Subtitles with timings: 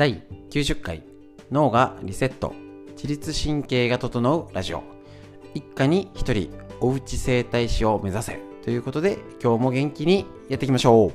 [0.00, 1.02] 第90回
[1.50, 2.54] 脳がリセット。
[2.92, 4.82] 自律神経が整うラジオ。
[5.52, 6.50] 一家に一人
[6.80, 8.40] おうち整体師を目指せ。
[8.64, 11.12] ということで今日も元気にやっていきましょう。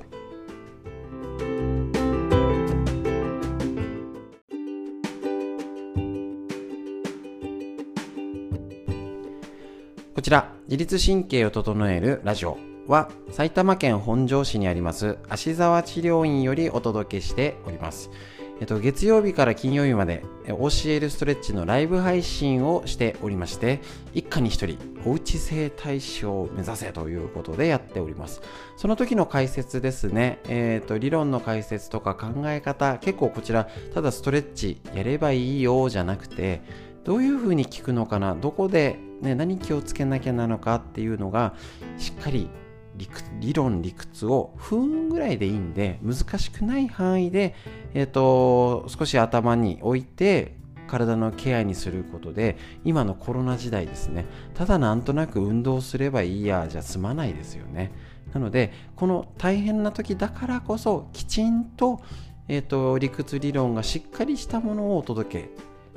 [10.13, 18.11] こちら自律神経を整えるラジオは埼玉県本庄市にあります芦沢治療院よりお届けしております。
[18.59, 23.81] えっと、月曜日から金曜日まで教えるストレッチのライブ配信をしておりまして
[24.13, 28.41] 一家に一人おうち整体師を目指せということでやっております。
[28.77, 36.61] その時の解説ですね、えっと理論の解説とか考え方結構こちらただストレッチやればいいよじゃなくて
[37.03, 41.53] どういうふうに効くのかなどこで、ね、何気をつけなきゃなのかっていうのが
[41.97, 42.49] しっかり
[42.97, 43.09] 理
[43.39, 47.55] 理論理屈を分ぐらいでいいんで難しくない範囲で、
[47.93, 50.55] えーと、少し頭に置いて
[50.87, 54.25] 体のケアにすることで今のコロナ時代ですね。
[54.53, 57.91] ただなんとなく運動すればいいやじゃ済まないですよね。
[58.33, 62.01] なのでこの大変な時だからこそきちんと,、
[62.47, 65.49] えーと理屈理論がしっかりしたものをお届け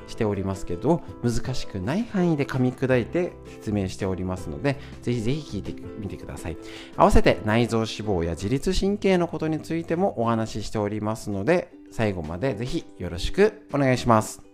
[0.09, 6.57] しておりますけど難しくない範囲で噛み砕いて説明しておりますのでぜひぜひ聞いてみてください。
[6.97, 14.48] 合わせて内臓脂肪や自律神経のことについてもお話ししておりますので最後までぜひよろしくお願いします。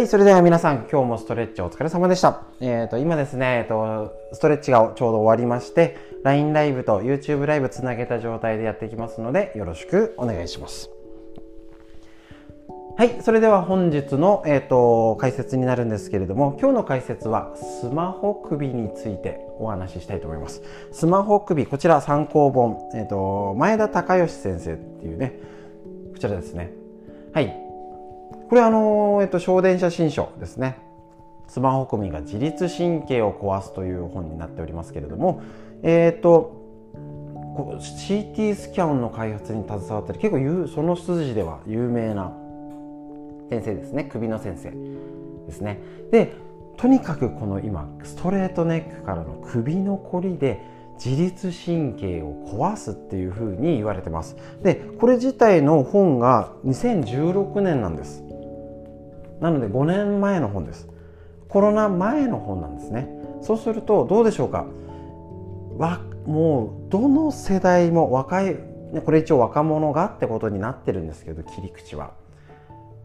[0.00, 2.40] はい、それでは皆さん、今日もストレッチお疲れ様でした。
[2.62, 10.88] えっ、ー、と、今ですね、えっ、ー、と、ストレッチがちょうど終わりまして、LINE ライブと YouTube ライブつなげた状態でやっていきますので、よろしくお願いします。
[12.96, 20.62] はい、それでは本日の、えっ、ー、と、解説になるんですけれども、今日の解説は、スマホ首についてお話ししたいと思います。
[20.92, 25.38] スマホ首、こちら参考本、えっ、と、前田隆義先生っていうね、
[26.14, 26.72] こちらですね。
[27.34, 27.69] はい、
[28.50, 30.76] これあの、えっと、小電写真書ですね。
[31.46, 35.40] スマホ組が自律神経を壊すという本になっておりますけれども、
[35.84, 36.60] えっ、と、
[37.78, 42.32] CT スキャンの開発に携わったり結構その筋では有名な
[43.50, 44.04] 先生ですね。
[44.04, 44.70] 首の先生
[45.46, 45.80] ですね。
[46.10, 46.34] で
[46.76, 50.60] とにかくこの今ストレートネックからの首のこりで
[51.04, 54.36] 自律神経を壊すっていうふうに言われてます。
[54.64, 58.24] でこれ自体の本が2016年なんです。
[59.40, 60.88] なので5年前の本です。
[61.48, 63.08] コロナ前の本なんですね。
[63.42, 64.66] そうするとどうでしょうか？
[65.78, 68.56] わもうどの世代も若い
[69.04, 72.12] これ一応若者がってことになってるんですけど切り口は。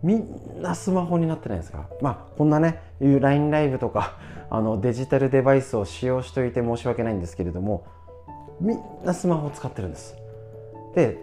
[0.03, 1.87] みんなスマホになってないですか？
[2.01, 4.17] まあこんなね LINE ライブとか
[4.51, 7.85] あのデジタルデバイスを使用しといて申し訳ないんですけれども
[8.59, 10.15] みんなスマホを使ってるんです。
[10.93, 11.17] で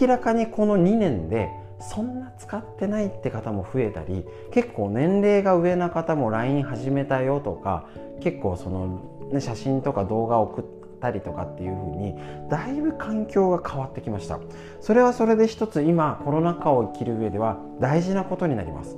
[0.00, 7.86] 明らかにこの2年でそんな使ってないって方も増えたり結構年齢が上な方も LINE 始めたよとか
[8.20, 10.64] 結構その、ね、写真とか動画を送っ
[11.00, 12.14] たりとかっていう風に
[12.48, 14.40] だいぶ環境が変わってきました。
[14.80, 18.96] それはそれで一つ今コロナ禍を生きる上では大事なことになります。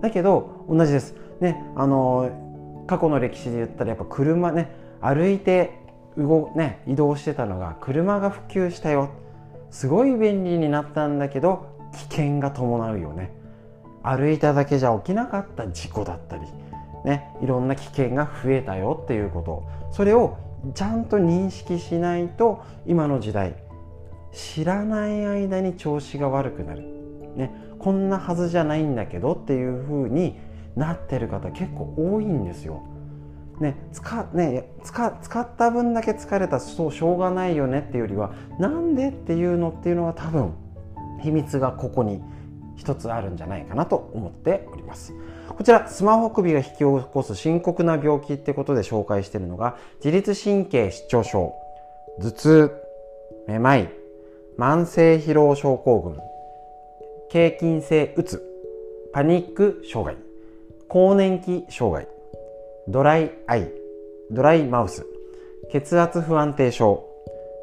[0.00, 1.14] だけど同じです。
[1.40, 2.30] ねあの
[2.86, 4.70] 過去の歴史で言ったらやっぱ車ね
[5.00, 5.78] 歩いて
[6.16, 9.10] 動、ね、移動してたのが車が普及したよ。
[9.70, 13.32] すごい便利になったんだけど危険が伴うよね。
[14.02, 16.42] 歩いただけじゃ起きなかった事故だったり、
[17.04, 19.66] ね、いろんな危険が増えたよっていうこと。
[19.92, 20.36] それを
[20.74, 23.54] ちゃんと認識しないと今の時代
[24.32, 26.82] 知らない間に調子が悪くなる、
[27.36, 30.38] ね、こんなはずじゃないんだけどっていう風に
[30.74, 32.82] なってる方結構多いんですよ。
[33.60, 40.54] ね使ね使使った分だけ疲れたそうしょうがないよねっていうよりはなんでっていうのっていうのは多分
[41.24, 42.22] 秘密がここに
[42.76, 45.14] 一つあるんじゃないかなと思っております。
[45.48, 51.54] こちらスマホ首が引き起こす深刻な病気ってことで紹介しているのが自律神経失調症
[52.20, 52.72] 頭痛
[53.46, 53.90] めまい
[54.58, 56.18] 慢性疲労症候群
[57.30, 58.42] 経筋性うつ
[59.12, 60.16] パニック障害
[60.88, 62.08] 更年期障害
[62.88, 63.70] ドライアイ
[64.30, 65.06] ドライマウス
[65.70, 67.04] 血圧不安定症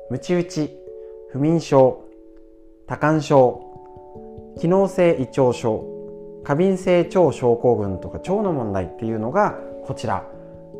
[0.10, 0.78] ムチ打ち
[1.32, 2.04] 不眠症
[2.92, 3.62] 多汗症
[4.60, 5.86] 機能性胃腸症
[6.44, 9.56] 過敏性腸症候群とか腸の問題っていうのが
[9.86, 10.26] こちら。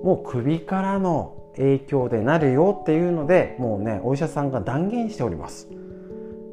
[0.04, 5.70] もう首からの影響でなるよっていうのでもうねお医者さんが断言しております。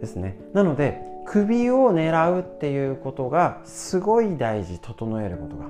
[0.01, 0.39] ですね。
[0.53, 5.67] なので首を狙うっていうことがすごい大事整えることが。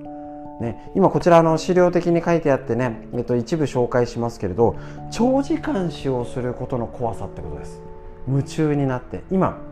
[0.61, 4.75] ね、今こちらの資料的に書いてあってね、えっと、一部紹介しますけれど
[5.13, 7.81] 長時間使用することの怖さってことです。
[8.27, 9.68] 夢中になって今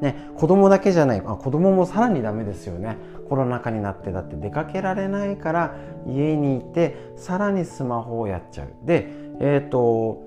[0.00, 2.96] ね子供だけじゃないあ子供もさらにダメですよね。
[3.28, 5.74] コロナ禍になってだって出かけられないから
[6.06, 8.68] 家にいてさらにスマホをやっちゃう。
[8.84, 9.08] で
[9.40, 10.22] えっ、ー、と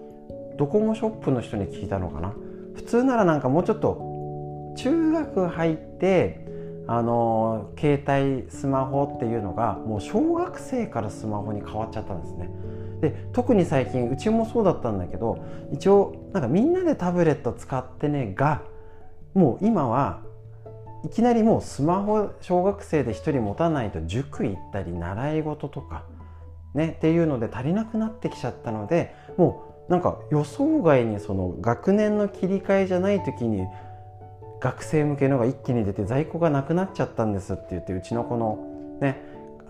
[0.57, 2.33] ドコモショップの人に聞いたのかな？
[2.75, 6.45] 普通ならなんかもうちょっと中学入って
[6.87, 12.49] あの携帯スマホっていうのがもう小学生からスマホに変わっちゃったんですね。
[13.01, 15.37] で特に最近うちもそうだったんだけど
[15.71, 18.63] 一応なんかみんなでタブレット使ってねが
[19.33, 20.21] もう今は
[21.05, 26.03] いきなりもうスマホ小学生で1人持たないと塾行ったり習い事とか
[26.73, 33.65] ねっていうので足りなくなってきちゃったのでもうなんか予想外にその学年の切り替えじゃない時に
[34.59, 39.21] 学生向けのが一気に出て在庫がなくなっちゃったんですって言ってうちの子のね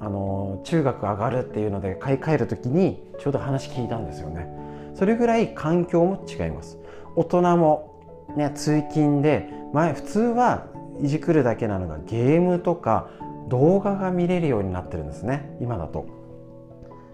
[0.02, 4.48] あの中学上がるっていうので買い替える時にちょうど話聞いたんですよね。
[4.96, 6.78] それぐらい環境も違います。
[7.16, 7.89] 大人も
[8.36, 10.68] ね通勤で前普通は
[11.02, 13.10] いじくるだけなのがゲームとか
[13.48, 16.06] 動画が見れるようになってるんですね今だと、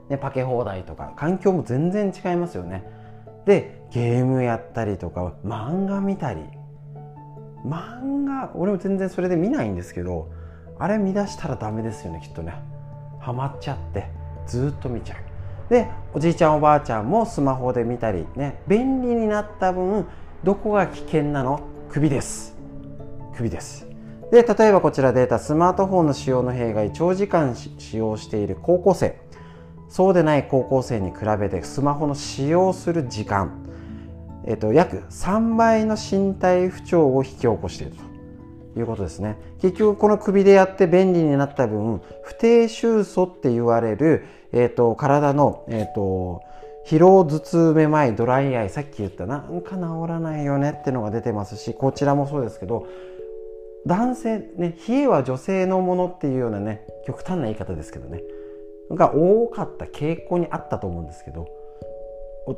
[0.10, 2.84] ね、パケ放題とか環境も全然違いますよね。
[3.46, 6.42] でゲームやったりとか漫画見たり。
[7.66, 10.32] 漫画俺も全然それで見ないんですけど
[10.78, 12.54] あれ見出したらダメですよねきっとね。
[13.20, 14.08] ハマっちゃって
[14.46, 15.26] ずっと見ちゃう。
[15.70, 20.06] でおじいちゃんおばあちゃんもスマホで見たりね便利になった分
[20.44, 21.62] どこが危険なの？
[21.90, 22.56] 首です。
[23.36, 23.88] 首です。
[24.32, 29.20] で例えばこちらデータスマートフォンの使用の弊害長時間使用している高校生。
[29.88, 33.64] そうでない高校生に比べてスマホの使用する時間。
[34.46, 38.16] えーと、約3倍の身体不調を引き起こしていると。
[38.78, 39.38] いうことですね。
[39.62, 46.42] 結局この首でやって便利になった分不定収素って言われる、えーと、体の、えーと、
[46.86, 52.88] 疲労頭痛めまいドライアイさっき言ったなんか治らないよねってのが出てますしこちらもそうですけど
[53.86, 58.22] 男性ね冷えは女性のものっていうようなね極端な言い方ですけどね
[58.92, 61.48] が多かった傾向にあったと思うんですけど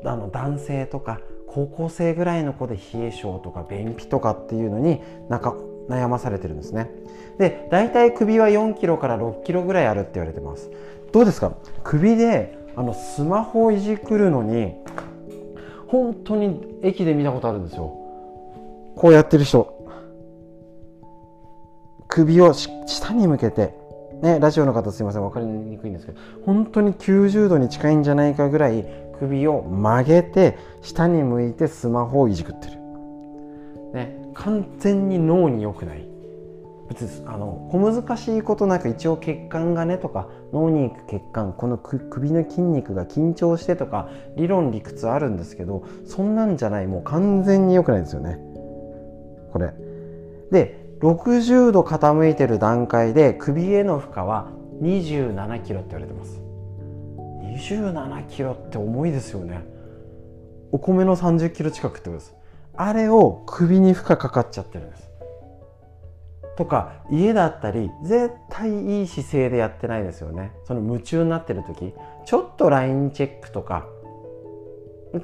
[0.03, 5.55] あの男性とか高校生ぐらいの子で冷え性とか便秘とかっていうのになんか
[5.89, 6.91] 悩まされてるんですね。
[7.39, 10.69] で大体首は4キロから6キロぐらいあるって言われてます。
[11.13, 11.53] どうですか？
[11.85, 14.75] 首であのスマホをいじくるのに
[15.87, 17.87] 本当に駅で見たことあるんですよ。
[18.95, 19.75] こうやってる人。
[22.07, 23.73] 首を下に向けて。
[24.21, 26.19] ね、ラジオの方すいません分かりにくいんですけど。
[26.45, 28.85] 本当に90度に近いんじゃないかぐらい
[29.19, 32.77] 首を曲げて下に向いてスマホをいじくってる、
[33.93, 36.06] ね、完全に脳に良くない。
[37.25, 48.39] あの小難しいことなく一応血管がねとか脳に行く血管この首の筋肉が緊張してとか理論理屈あるんですけどそんなんじゃないもう完全に良くないですよね。
[49.51, 49.73] これ。
[50.51, 54.49] で60度傾いてる段階で首への負荷は
[54.81, 56.41] 27キロって言われてます。
[57.43, 59.65] 27キロって重いですよね。
[60.71, 62.35] お米の30キロ近くってことです。
[62.75, 65.06] あれを首に負荷かかっちゃってるんです。
[66.57, 70.51] とか家だったり絶対いい姿勢でやってないですよね。
[70.65, 71.93] その夢中になってる時
[72.25, 73.85] ちょっと LINE チェックとか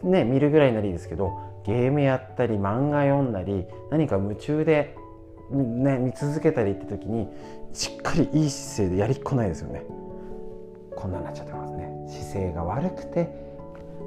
[0.04, 1.34] ね見るぐらいならいいですけど
[1.66, 4.96] ゲームやったり漫画読んだり何か夢中で、
[5.50, 7.28] ね、見続けたりって時に
[7.74, 9.84] しっかりいい姿勢でやりっこないですよね。
[10.96, 11.90] こんなになっちゃってますね。
[12.08, 13.44] 姿勢が悪くて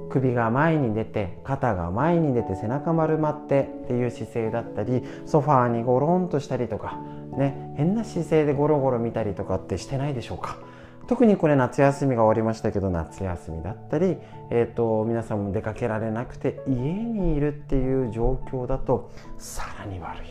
[0.09, 7.01] 首が前に出て肩が前に出て背中丸まってっていう姿勢だったりソファーにゴロンとしたりとか
[7.37, 10.59] ね変な姿勢でゴロゴロ見たりとかってしてないでしょうか？
[11.07, 14.17] 特にこれ夏休みが終わりましたけど夏休みだったり、
[14.51, 20.23] えーと、皆さんも出かけられなくて家にいるっていう状況だとさらに悪い。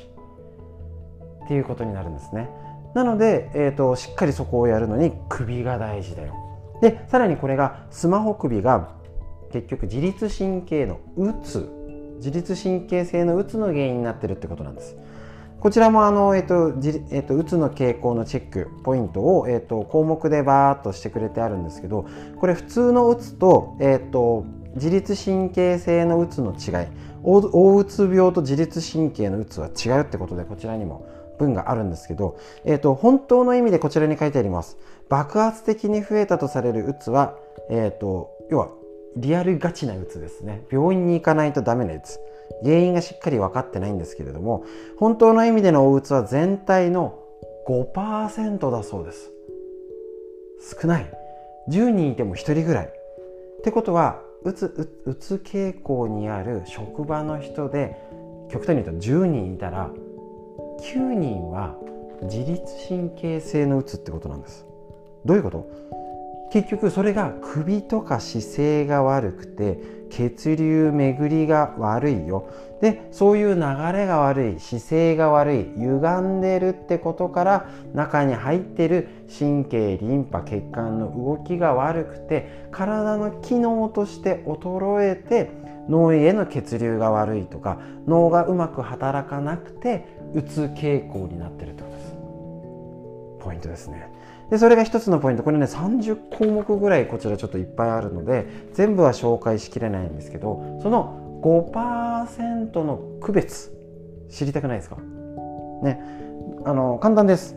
[1.45, 2.49] っていうことになるんですね。
[2.93, 6.33] なので、えーとしっかりそこをやるのに首が大事だよ。
[6.81, 8.89] でさらにこれがスマホ首が
[9.53, 11.69] 結局自律神経のうつ
[12.17, 14.97] 自律神経性のうつの原因になってるってことなんです。
[15.65, 16.75] こちらもあの、えっと
[17.09, 22.05] えっと、うつの傾向のチェックポイントを、えっと、項目でバーっとしてくれてあるんですけど
[22.39, 24.45] これ普通のうつと,、えっと、
[24.75, 26.87] 自律神経性のうつの違い
[27.23, 34.77] 大うつ病と自律神経のうつは違うってことでこちらにも文があるんですけど、えっと、本当の意味でこちらに書いてあります。
[35.09, 37.39] 爆発的に増えたとされるうつは、
[37.71, 38.69] えーと、要は
[39.17, 40.63] リアルガチなうつですね。
[40.71, 42.19] 病院に行かないとダメなうつ。
[42.63, 44.65] 原因がしっかり分かってないんですけれども
[44.97, 47.19] 本当の意味でのおうつは全体の
[47.67, 49.31] 5%だそうです。
[50.81, 51.11] 少ない。
[51.69, 52.85] 10人いても1人ぐらい。
[52.85, 54.65] ってことはうつ
[55.05, 57.97] うつ傾向にある職場の人で
[58.51, 59.89] 極端に言うと10人いたら
[60.81, 61.75] 9人は
[62.23, 64.65] 自律神経性のうつってことなんです。
[65.25, 65.67] どういうこと？
[66.55, 69.77] 結局それが首とか姿勢が悪くて
[70.09, 72.49] 血流巡りが悪いよ。
[72.79, 85.51] でそういう流れが悪い姿勢が悪い歪んでるってことから中に入ってる神経リンパ血管の動きが悪くて体の機能として衰えて
[85.89, 92.15] 脳への血流が悪いとか脳がうまく働かなくてうつ傾向になってるってことです。
[93.41, 94.14] ポイントですね。
[94.51, 95.43] でそれが一つのポイント。
[95.43, 103.71] これね30項目ぐらいこちらちょっといっぱいあるので全部は紹介しきれないんですけどその5%の区別
[104.29, 104.97] 知りたくないですか？
[105.83, 105.99] ね。
[106.65, 107.55] あの簡単です。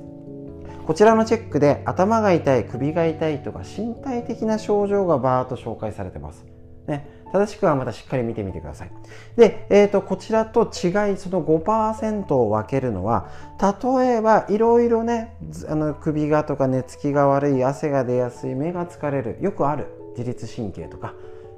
[0.87, 6.47] こちらのチェックで頭が痛い首が痛いとか身体的な症状がバーッと紹介されてます。
[6.89, 8.91] ね正しくはまたしっかり見てみてください。
[9.37, 13.29] で、えーと、こちらと違いその5%を分けるのは
[13.61, 15.37] 例えばいろいろね
[15.69, 21.15] あの首がとか寝つきが悪い汗が出やすい目が疲れるよくある自律神経とか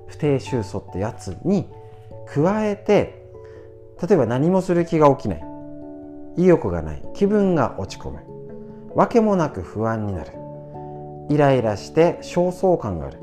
[0.08, 1.68] 不定収素ってやつに
[2.26, 3.30] 加えて
[4.06, 5.44] 例えば何もする気が起きない
[6.36, 8.20] 意欲がない気分が落ち込む
[8.94, 10.32] 訳もなく不安になる
[11.28, 13.20] イライラして焦燥感がある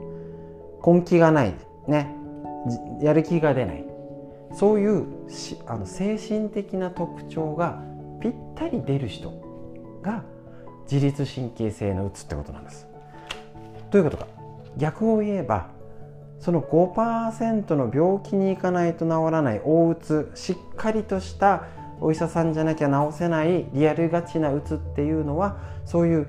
[0.85, 1.53] 根気がない
[1.87, 2.15] ね
[3.01, 3.85] やる気が出ない
[4.53, 5.05] そういう
[5.65, 7.81] あの精神的な特徴が
[8.21, 9.31] ぴったり出る人
[10.01, 10.23] が
[10.89, 12.87] 自律神経性のうつってことなんです。
[13.91, 14.27] どういうことか
[14.77, 15.67] 逆を言えば
[16.39, 21.63] その5%の病気に行かないと治らない大うつしっかりとした
[21.99, 26.27] お医者さんじゃなきゃ治せないリアルガチなうつっていうのはそういう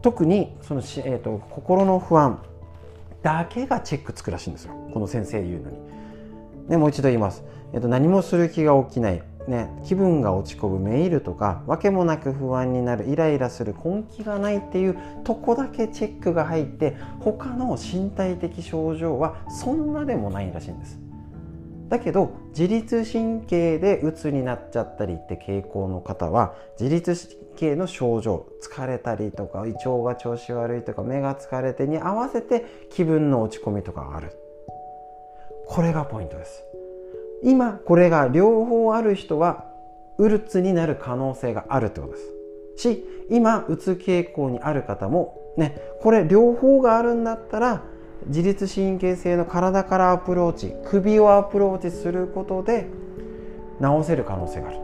[0.00, 2.42] 特にその、えーと心の不安
[3.22, 5.78] だけがチェックつくらしいんですよこの先生言うのに。
[6.68, 20.98] でもう一度言います、えっと、何もする気が起きない、ね、気分が落ち込むメールとか訳もなく不安になるイライラする根気がないっていうとこだけチェックが入って他の身体的症状はそんなでもないらしいんです。
[21.92, 34.32] だけど自律神経で鬱になっちゃったりって傾向の方は自律神経の症状疲れたりとか胃腸が調子悪いとか目が疲れてに合わせて気分の落ち込みとかがある。
[35.68, 36.64] これがポイントです。
[37.44, 39.66] 今これが両方ある人は
[40.16, 42.18] うるつになる可能性があるってことで
[42.78, 42.88] す。
[42.88, 47.84] し今うつ傾向にある方もねこれ両方があるんだったら
[48.26, 52.86] 自律神経性の体からアプローチ首をアプローチすることで
[53.80, 54.78] 治せる可能性がある。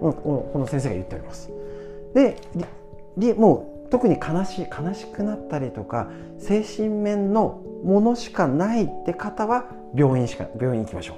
[0.00, 1.50] この先生が言っております。
[2.14, 11.16] でもう特に悲しい悲しくなったりとか精神面のものしかないって方は病院しか病院行きましょう。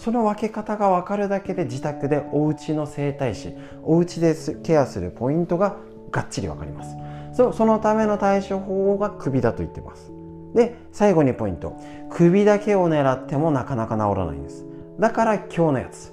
[0.00, 5.76] その分け方が分かるだけで自宅でお家の整体師お家でケアするポイントが
[6.12, 6.96] がっちり分かります。
[7.34, 10.12] そのための対処法が首だと言ってます。
[10.54, 11.76] で最後にポイント。
[12.10, 14.64] 首だけを狙ってもなかなか治らないんです。
[14.98, 16.12] だから今日のやつ。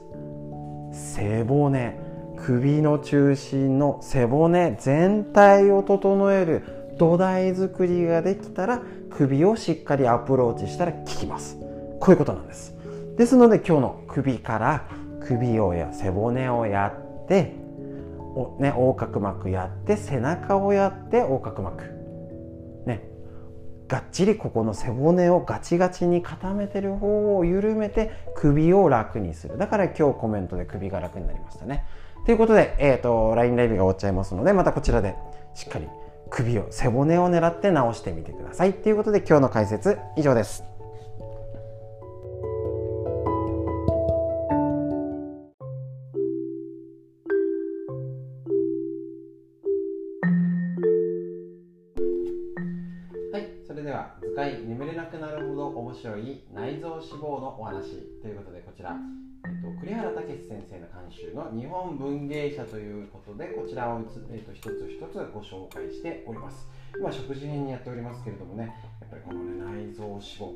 [0.91, 1.99] 背骨。
[2.37, 4.75] 首の中心の背骨。
[4.79, 6.63] 全体を整える。
[6.97, 11.57] 土台作りができたら首をしっかりアプローチしたら効きます。
[11.99, 12.75] こういうことなんです。
[13.17, 14.87] ですので今日の首から
[15.21, 17.55] 首をや背骨をやって
[18.35, 21.94] お、ね、横隔膜やって背中をやって横隔膜。
[23.87, 29.57] がっちりここの背骨をガチガチに固めてる方を緩めて首を楽にする。
[29.57, 31.85] だから今日コメントで首が楽になりましたね。
[32.25, 35.15] ということで、えーと、LINE ライブが終わっちゃいますのでまたこちらで
[35.53, 35.87] しっかり
[36.31, 38.73] 首を背骨を狙って直してみてください。
[38.73, 40.74] ということで今日の解説以上です。
[56.05, 58.95] 白い内臓脂肪のお話ということでこちら、
[59.43, 66.67] えっと、栗原武先生の監修の日本文芸者ということでこちらを、えっと、一つ一つご紹介しております。
[66.99, 68.71] 今食事編にやっておりますけれどもね
[69.01, 70.53] やっぱりこの、ね、内臓脂肪、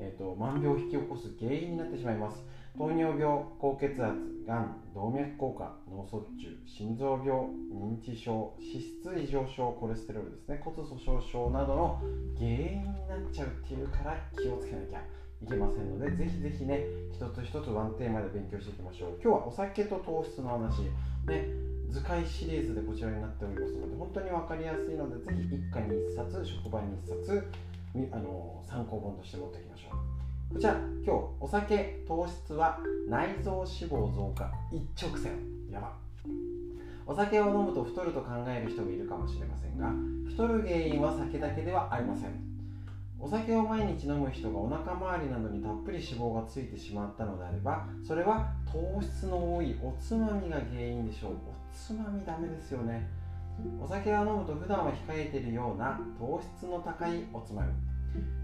[0.00, 2.44] えっと、万病を引き起こす原因になってしまいます。
[2.76, 4.14] 糖尿病高血圧
[4.46, 7.32] がん動脈硬化脳卒中心臓病
[7.72, 10.60] 認知症脂質異常症コレステロールですね。
[10.64, 12.00] 骨粗しょう症などの
[12.36, 15.02] 原因になっちゃうっていうから気をつけなきゃ
[15.42, 19.10] いけませんのでぜひぜひね一つ一つワンテーマで勉強していきましょう。
[19.22, 20.82] 今日はお酒と糖質の話
[21.26, 21.68] ね。
[21.90, 27.50] 図解シリーズでこちらになっておりますので本当に分かりやすいのでぜひ一家に1冊職場に1冊
[28.12, 30.17] あの参考本として持っていきましょう。
[30.50, 30.72] こちら
[31.04, 34.50] 今日お酒糖質は内臓脂肪増加。
[34.72, 35.32] 一直線。
[35.70, 35.92] やば。
[37.06, 39.92] お酒を飲むと太ると考える人もいるかもしれませんが
[40.30, 42.30] 太る原因は酒だけではありません。
[43.20, 51.32] お酒を毎日飲む人がお腹周りなどにたっぷり脂肪がついてしまったのであればそれは糖質の多いおつまみが原因でしょう。
[51.32, 51.36] お
[51.76, 53.06] つまみダメですよね。
[53.78, 57.87] お酒を飲むと普段は控えているような糖質の高いおつまみ。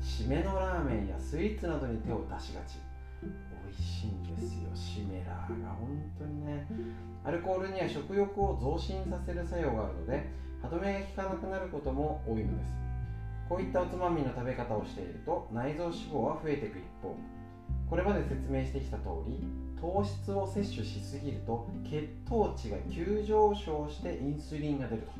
[0.01, 2.79] 締めのラーメンやスイーツなどに手を出しがち。
[3.23, 5.71] 美味しいんですよシメラーが。
[5.71, 6.67] 本当にね。
[7.25, 10.29] アルコールには食欲を増進させる作用があるので
[10.61, 12.71] 歯止めが効かなくなることも多いのです。
[13.49, 17.17] こういったおつまみの食べ方をしていると内臓脂肪は増えていく一方。
[17.89, 19.47] これまで説明してきた通り
[19.81, 25.13] 糖質を摂取しすぎると血糖値が急上昇してインスリンが出ると。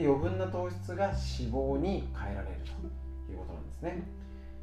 [0.00, 1.16] で余分な糖質が脂
[1.50, 2.56] 肪に変えられる
[3.26, 3.65] ということなんです。
[3.82, 4.02] ね。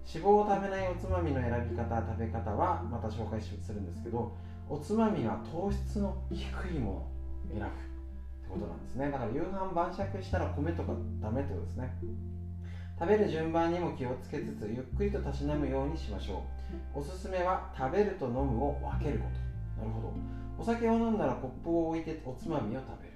[0.05, 4.35] 脂肪を食べないおつまみの選び方食べ方はまた紹介するんですけど
[4.67, 6.43] おつまみは糖質の低
[6.75, 7.07] いものを
[7.49, 9.11] 選ぶってことなんですね。
[9.11, 11.93] だから夕飯晩酌したら米とかダメってことですね。
[12.99, 16.43] 食べる順番にも気をつけつつゆっくりとたしなむようにしましょ
[16.95, 16.99] う。
[16.99, 19.25] おすすめは食べると飲むを分けるこ
[19.77, 19.81] と。
[19.81, 20.13] なるほど。
[20.59, 23.13] お酒を飲んだらコップを置いておつまみを食べる。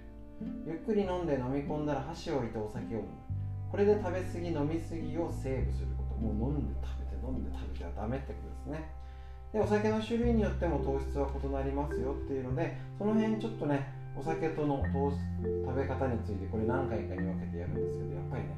[0.66, 3.12] ゆっくり飲んで飲み込んだら箸を置いてお酒を飲む。
[3.72, 6.08] これで食べ過ぎ飲み過ぎをセーブすること。
[6.18, 8.90] もう飲んで食べて飲んで食べてはダメってことですね。
[9.54, 15.22] でお酒の種類によっても糖質は異なりますよっていうのでその辺ちょっとねお酒との糖質
[15.64, 18.50] 食べ方についてこれ何回かに分けてやるんですけどやっぱりね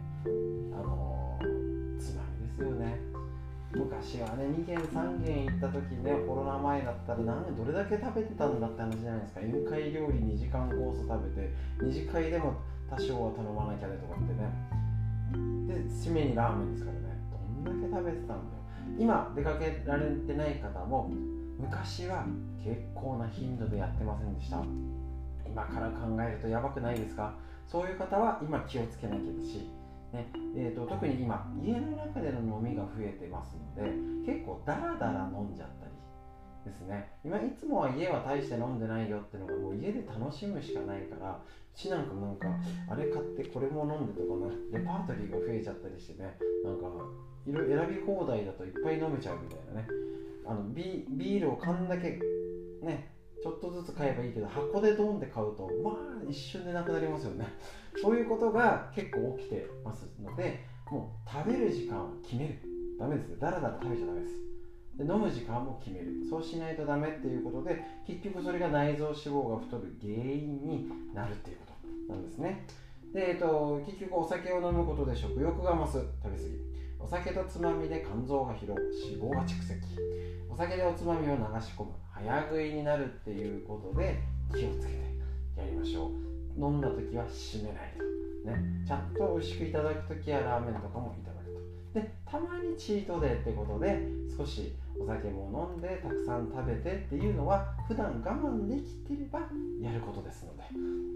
[0.73, 2.97] あのー、つまみですよね。
[3.71, 9.41] 昔はね2軒3軒行った時ねコロナ前だったら何どれだけ食べてたんだって話じゃないですか。
[9.41, 12.55] 宴会料理2時間コース食べて2次会でも
[12.89, 14.78] 多少は頼まなきゃねとかってね。
[15.31, 17.07] で締めにラーメンですからね。
[17.63, 18.39] どんだけ食べてたんだよ。
[18.97, 21.09] 今出かけられてない方も
[21.59, 22.25] 昔は
[22.63, 24.63] 結構な頻度でやってませんでした。
[25.45, 27.33] 今から考えるとやばくないですか？
[27.67, 29.69] そういう方は今気をつけなきゃだし、
[30.13, 33.91] ねえーと、特に今家の中での飲みが増えてますので
[34.25, 35.88] 結構ダラダラ飲んじゃったり
[36.69, 37.11] ですね。
[37.23, 42.47] 今いつもは家は大して飲んでないよっていうのがもう家で楽しむしかないからうちなんかなんか
[42.89, 46.37] あれ買ってこれも飲んでとかねレパートリーが増えちゃったりしてね。
[46.63, 46.87] なんか
[47.47, 49.87] いろ選び放題だといっぱい飲めちゃうみたいなね。
[50.45, 52.19] あのビールを缶だけ
[52.81, 55.95] ねちょっとずつ買えばいいけど箱でドンって買うとまあ
[56.29, 57.47] 一瞬でなくなりますよね。
[58.01, 60.59] そういうことが結構起きてますので
[60.91, 62.55] もう食べる時間を決める。
[62.99, 64.48] ダメですねだらだら食べちゃダメです。
[64.99, 66.07] で飲む時間も決める。
[66.29, 71.65] そうしないとダメっていうことで結局それが内臓脂肪が太る原因になるっていうこ
[72.09, 72.67] となんですね。
[73.13, 75.93] で、えっと、結局お酒を飲むことで食欲が増す。
[76.21, 76.69] 食べ過ぎ。
[76.99, 78.75] お酒とつまみで肝臓が疲労。
[78.75, 79.79] 脂肪が蓄積。
[80.51, 81.91] お酒でおつまみを流し込む。
[82.11, 84.19] 早食いになるっていうことで
[84.51, 84.99] 気をつけて
[85.55, 86.61] やりましょう。
[86.61, 88.51] 飲んだ時は締めないと。
[88.51, 88.85] ね。
[88.85, 91.45] ちゃんと美味しくいただく時はラーメンとかもいただく
[91.93, 91.99] と。
[92.01, 94.05] でたまにチートデーってことで
[94.37, 99.39] 少しお酒も飲んでたくさん食べてっていうのは普段我慢できてれば
[99.81, 100.63] やることですので。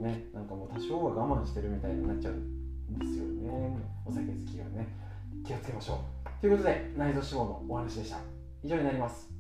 [0.04, 3.78] ねなんかもう多少は我慢してるみたいになっちゃうんですよね。
[4.06, 4.88] お酒好きはね。
[5.46, 6.42] 気をつけましょう。
[6.42, 8.18] ということで内臓脂肪のお話でした。
[8.64, 9.33] 以上になります。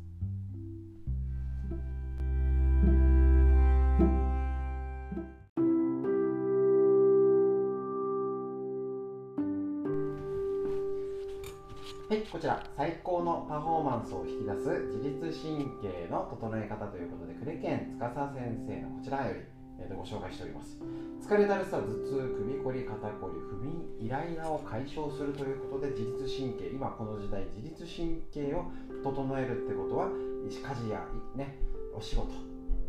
[11.84, 19.40] はい、こちら最高のパフォーマンスを引き出す自律神経の整え方ということで呉健司先生のこちらより、
[19.80, 20.80] えー、とご紹介しております。
[21.20, 28.72] 疲れだるさ頭痛首こり肩こり不眠イライラを解消するということで自律神経今この時代自律神経を
[29.04, 30.08] 整えるってことは
[30.44, 31.04] 家事や、
[31.36, 31.56] ね、
[31.94, 32.32] お仕事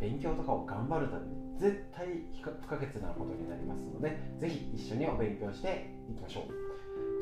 [0.00, 2.06] 勉強とかを頑張るために絶対
[2.60, 6.73] 不可欠なことになりますのでぜひ一緒にお勉強していきましょう。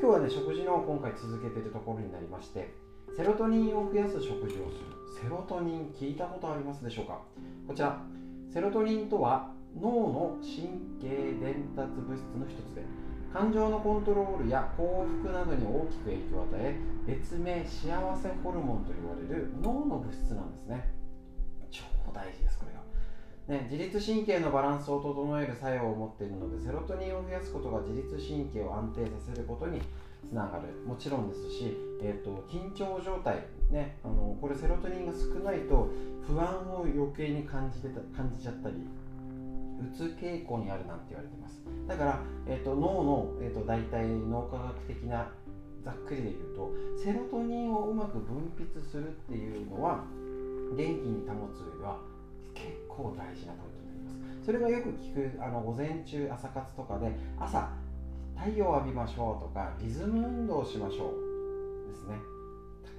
[0.03, 2.73] 今日はね食事の今回続けているところになりまして
[3.15, 4.59] セロトニンを増やす食事をする。
[5.23, 7.21] セロトニン聞いたことありますでしょうか？
[7.65, 8.03] こちら。
[8.53, 11.07] セロトニンとは脳の神経
[11.39, 12.83] 伝達物質の一つで
[13.31, 16.75] 感情のコントロールや幸福などに大きく影響を与え
[17.07, 20.93] 別名幸せホルモンと言われる脳の物質なんですね。
[21.71, 22.92] 超大事ですこれが。
[23.47, 29.81] ね、自律神経のバランスを整える作用を持っているのでセロトニンを増やすことが自律神経を安定させることに
[30.29, 30.67] つながる。
[30.87, 35.89] もちろんですし、えーと、緊張状態、ね、あのこれセロトニンが少ないと
[36.25, 41.61] 不安を余計に感じてた感じちゃったりうつ傾向にあるなんて言われてます。
[41.87, 45.29] だから、えーと、脳の、えーと、大体脳科学的な
[45.83, 46.71] ざっくりで言うと
[47.03, 50.05] セロトニンをうまく分泌するっていうのは
[50.77, 51.97] 元気に保つ上では
[52.95, 54.45] 構大事なポイントになります。
[54.45, 57.69] それがよく聞くあの午前中朝活とかで朝
[58.35, 62.17] 太陽を浴びましょうとかリズム運動をしましょうですね。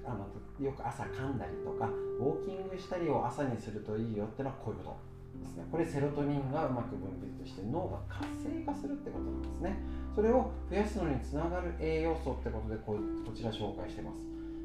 [0.05, 0.27] あの
[0.63, 4.95] よく朝噛んだりとかウォーキングしたりを朝にするといいよってのはこういうこ
[5.33, 5.65] とですね。
[5.71, 9.75] これセロトニンがうまく分泌して脳が活性化するってことなんですね。
[10.15, 14.17] それを増やすのにつながる栄養素ってことでここちら紹介してます。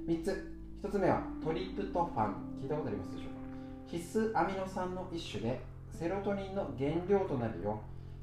[0.07, 0.57] 3つ。
[0.85, 2.35] 1つ目はトリプトファン。
[2.63, 3.29] 聞いたことありますでしょ？
[3.29, 3.30] う
[3.91, 7.81] 必須アミノ酸の一種でセロトニンの原料となるよ。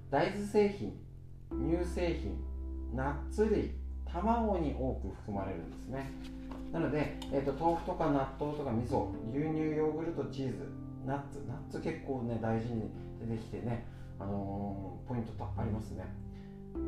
[0.09, 0.93] 大豆製品
[1.51, 2.37] 乳製品
[2.95, 3.71] ナッツ類
[4.05, 6.09] 卵に多く含まれるんですね。
[6.71, 10.69] なので、えーと、豆腐とか納豆とか味噌牛乳ヨーグルトチーズ
[11.05, 13.85] ナッツナッツ結構ね大事に出てきてね、
[14.19, 16.05] あのー、ポイントとありますね。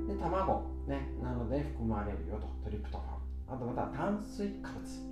[0.08, 3.56] で卵ねなので含まれるよとトリプトファン。
[3.56, 5.09] あとまた炭水化物。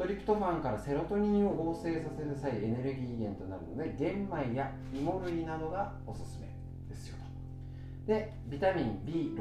[0.00, 6.48] トリプトファンからセロトニンを合成させる際エネルギー源となるので玄米や芋類などがおすすめ
[6.88, 7.16] ですよ
[8.06, 8.10] と。
[8.10, 9.36] でビタミン B6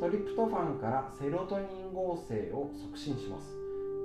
[0.00, 3.46] トリプトファンからセロトニン合成を促進します。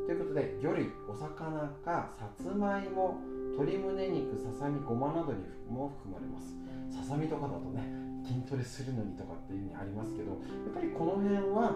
[0.06, 3.18] ということで魚類お魚かさつまいも
[3.58, 6.54] 鶏胸肉ささみごまなどにも含まれます。
[6.96, 7.82] ささみとかだとね
[8.24, 11.74] 筋トレするのにとかっていうふうにありますけどやっぱりこの辺は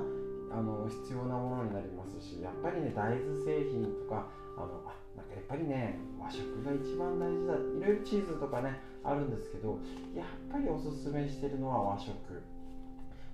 [0.52, 9.80] あの必要なものになりますしやっぱりね大豆製品とかあのあなんかやっぱりね和食が一番大事だいろいろチーズとかねあるんですけど
[10.16, 12.14] やっぱりおすすめしてるのは和食。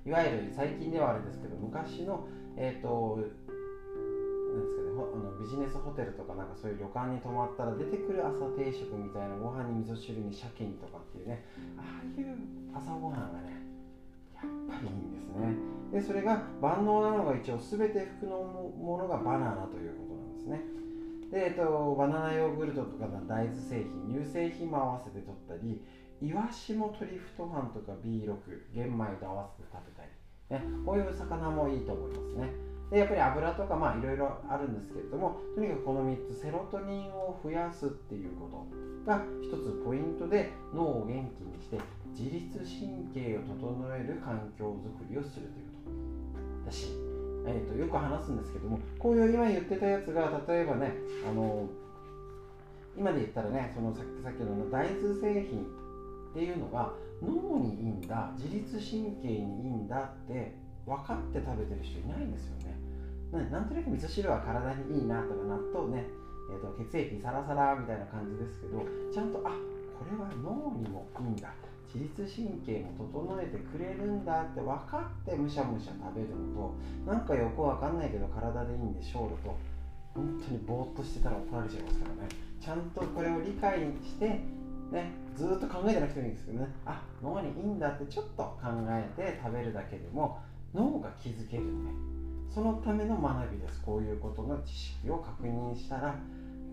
[0.05, 11.43] いわゆる最近ではあれですけど昔のえっ、ー、となんですかねあのビジネスホテルとかなんかそういう旅館に泊まったら出てくる朝定食みたいなご飯に味噌汁に鮭にとかっていうね
[11.77, 12.37] ああいう
[12.75, 13.57] 朝ごはんがね
[14.37, 15.74] やっぱりいいんですね。
[15.95, 18.43] でそれが万能なのが一応全て服の
[18.77, 20.61] ものがバナナということなんですね。
[21.31, 25.81] で、えっと、バナナヨーグルトとか大豆製品乳製品も合わせて取ったり
[26.21, 28.27] イワシもトリプトファンとか B6
[28.75, 32.51] 玄米と合わせて食べたり、ね、こういう魚もいいと思いますね。
[32.91, 41.79] でやっぱり油とかまあいろいろあるんですけれどもとにかくこの3つセロトニンを増やすっていうことが一つポイントで脳を元気にして
[42.11, 45.74] 自律神経を整える環境づくりをするということ。
[46.65, 46.87] だし、
[47.45, 50.93] えーと、よく話すんですけどもこういう今言ってたやつが例えばね
[51.29, 51.67] あの
[52.97, 55.65] 今で言ったらねそのさっきの大豆製品
[56.31, 62.75] っていうのが脳にいいんだ自律神経にいいんだって分かって食べてる人いないんですよね。
[63.51, 66.05] なんとなく味噌汁は体にいいなとか納豆ね、
[66.51, 69.51] えーと、血液サラサラみたいな感じですけどちゃんとあ
[69.97, 71.53] これは脳にもいいんだ。
[71.95, 76.75] 自律神経も整えてくれるんだって分かってむしゃむしゃ食べるのと
[77.07, 79.55] なんかよくわかんないけど体でいいんでしょうと
[80.13, 82.29] 本当にぼーっとしてたら怒られちゃいますからね。
[82.59, 84.39] ちゃんとこれを理解して
[84.91, 86.67] ね、ずっと考えてなくてもいいんですけどね。
[86.85, 90.39] あ脳にいいんだってちょっと考えて食べるだけでも
[90.73, 91.91] 脳が気づけるんで
[92.53, 93.81] そのための学びです。
[93.81, 96.15] こういうことの知識を確認したら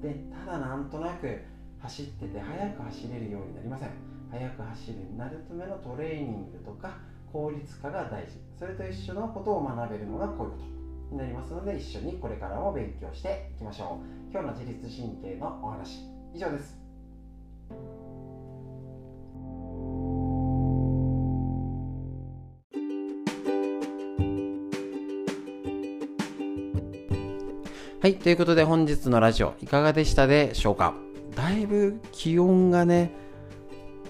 [0.02, 0.14] で
[0.46, 1.40] ただなんとなく
[1.80, 4.11] 走ってて速く走れるようになりません。
[4.32, 6.96] 速く走るになるためのトレーニングとか
[7.30, 8.38] 効率化が大事。
[8.58, 10.64] それと一緒のことを学べるのがこういうこと
[11.12, 14.32] になりますので一緒にこれからも勉強していきましょう。
[14.32, 16.00] 今日の自律神経のお話
[16.34, 16.80] 以上です。
[28.00, 30.94] はい、ということで本日のラジオいかがでしたでしょうか？
[31.36, 33.12] だいぶ気温がね、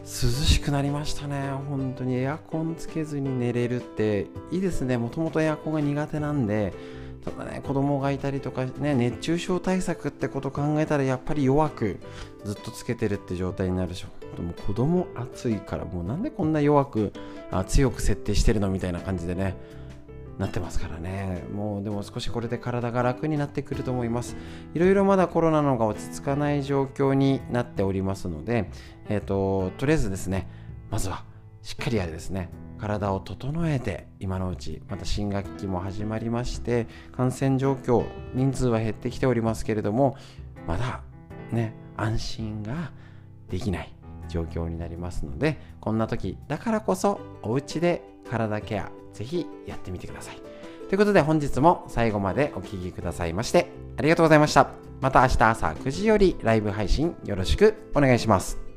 [0.05, 1.51] 涼しくなりましたね。
[1.69, 4.99] 本当にエアコンつけずに寝れるっていいですね。
[4.99, 6.75] もともとエアコンが苦手なんで、
[7.25, 12.01] ただね、子供がいたりとかね、熱中症対策ってこと考えたらやっぱり弱く
[12.45, 14.09] ずっとつけてるって状態になるでしょ。
[14.37, 17.13] でも子供暑いからもうなんでこんな弱く
[17.51, 19.57] あ強く設定してるのみたいな感じでね
[20.39, 21.45] なってますからね。
[21.53, 24.37] もうでも少しこれで体が楽になってくると思います。
[24.75, 28.71] いろいろまだコロナのが落ち着かない状況になっておりますので、
[29.09, 30.49] えーと、とりあえずですね
[30.91, 31.25] まずは
[31.63, 40.17] しっかりやるですね体を整えて今のうちまた新学期も始まりまして感染状況人数は減ってきておりますけれども
[40.67, 41.03] まだ
[41.53, 42.91] ね安心が
[43.49, 43.95] できない
[44.29, 50.37] 状況になりますのでこんな時だからこそお家で体ケアぜひやってみてください。
[50.89, 54.71] ということで本日も最後までお聴きくださいましてありがとうございました。
[55.01, 58.72] また明日朝9時よりライブ配信よろしくお願いします。